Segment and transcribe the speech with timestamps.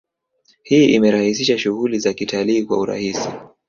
[0.63, 3.29] Hii imerahisisha shughuli za kitalii kwa urahisi